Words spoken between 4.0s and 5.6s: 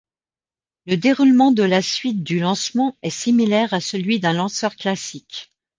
d'un lanceur classique.